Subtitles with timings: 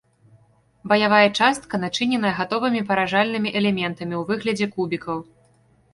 [0.93, 5.17] Баявая частка начыненая гатовымі паражальнымі элементамі ў выглядзе кубікаў.